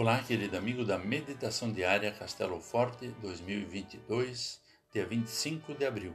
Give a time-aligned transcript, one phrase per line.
[0.00, 4.60] Olá, querido amigo da Meditação Diária Castelo Forte 2022,
[4.92, 6.14] dia 25 de abril.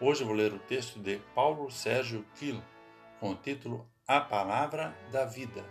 [0.00, 2.62] Hoje vou ler o texto de Paulo Sérgio Kiel,
[3.18, 5.64] com o título A Palavra da Vida.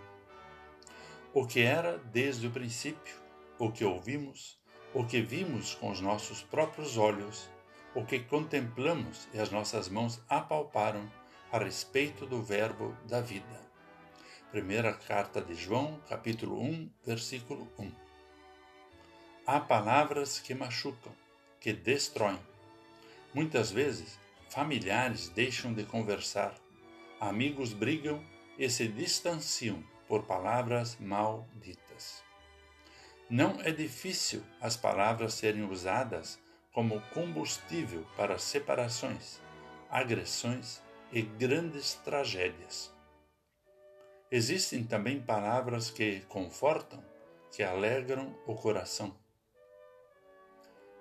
[1.34, 3.16] O que era desde o princípio,
[3.58, 4.60] o que ouvimos,
[4.94, 7.50] o que vimos com os nossos próprios olhos,
[7.96, 11.10] o que contemplamos e as nossas mãos apalparam
[11.54, 13.69] a respeito do Verbo da vida.
[14.52, 17.92] Primeira carta de João, capítulo 1, versículo 1.
[19.46, 21.14] Há palavras que machucam,
[21.60, 22.40] que destroem.
[23.32, 26.56] Muitas vezes, familiares deixam de conversar,
[27.20, 28.26] amigos brigam
[28.58, 32.24] e se distanciam por palavras mal ditas.
[33.30, 36.40] Não é difícil as palavras serem usadas
[36.74, 39.40] como combustível para separações,
[39.92, 42.98] agressões e grandes tragédias.
[44.32, 47.04] Existem também palavras que confortam,
[47.52, 49.18] que alegram o coração.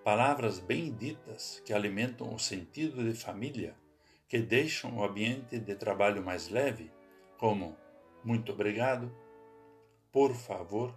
[0.03, 3.77] Palavras bem ditas que alimentam o sentido de família,
[4.27, 6.91] que deixam o ambiente de trabalho mais leve,
[7.37, 7.77] como
[8.25, 9.15] muito obrigado,
[10.11, 10.95] por favor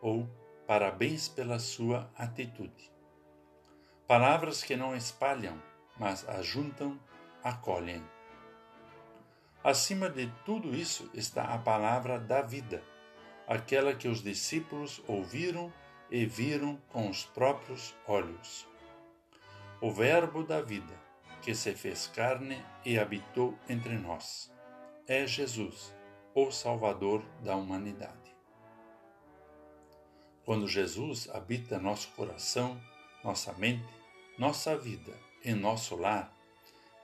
[0.00, 0.28] ou
[0.68, 2.92] parabéns pela sua atitude.
[4.06, 5.60] Palavras que não espalham,
[5.98, 6.96] mas ajuntam,
[7.42, 8.04] acolhem.
[9.62, 12.82] Acima de tudo isso está a palavra da vida,
[13.46, 15.70] aquela que os discípulos ouviram
[16.10, 18.66] e viram com os próprios olhos.
[19.78, 20.94] O Verbo da vida,
[21.42, 24.50] que se fez carne e habitou entre nós,
[25.06, 25.94] é Jesus,
[26.34, 28.34] o Salvador da humanidade.
[30.44, 32.80] Quando Jesus habita nosso coração,
[33.22, 33.86] nossa mente,
[34.38, 35.12] nossa vida
[35.44, 36.34] e nosso lar,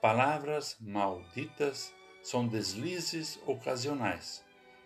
[0.01, 1.93] palavras malditas
[2.27, 4.43] são deslizes ocasionais,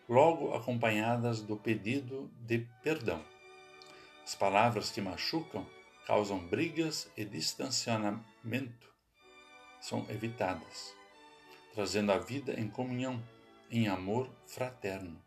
[0.07, 3.19] logo acompanhadas do pedido de perdão.
[4.23, 5.65] As palavras que machucam
[6.05, 8.93] causam brigas e distanciamento
[9.79, 10.95] são evitadas,
[11.73, 13.19] trazendo a vida em comunhão,
[13.71, 15.19] em amor fraterno.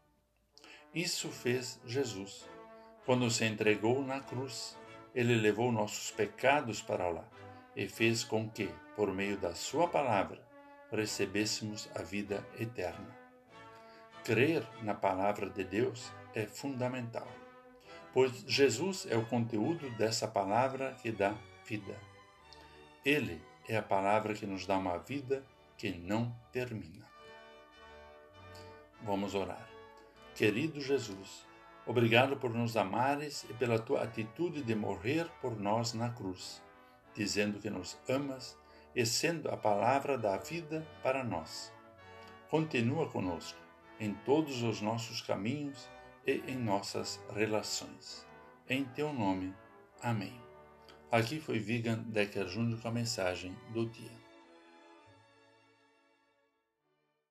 [0.94, 2.49] Isso fez Jesus.
[3.05, 4.78] Quando se entregou na cruz,
[5.12, 7.28] ele levou nossos pecados para lá
[7.75, 10.53] e fez com que, por meio da Sua palavra,
[10.91, 13.17] recebêssemos a vida eterna.
[14.25, 17.28] Crer na palavra de Deus é fundamental,
[18.12, 21.34] pois Jesus é o conteúdo dessa palavra que dá
[21.67, 21.99] vida.
[23.05, 25.44] Ele é a palavra que nos dá uma vida
[25.77, 27.05] que não termina.
[29.03, 29.69] Vamos orar.
[30.34, 31.47] Querido Jesus,
[31.87, 36.62] Obrigado por nos amares e pela tua atitude de morrer por nós na cruz,
[37.15, 38.59] dizendo que nos amas
[38.94, 41.72] e sendo a palavra da vida para nós.
[42.49, 43.59] Continua conosco
[43.99, 45.88] em todos os nossos caminhos
[46.27, 48.27] e em nossas relações.
[48.69, 49.55] Em teu nome.
[50.03, 50.41] Amém.
[51.10, 54.24] Aqui foi Vigan Decker Júnior com a mensagem do dia.